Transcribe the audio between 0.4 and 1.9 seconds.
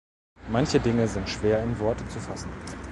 Manche Dinge sind schwer in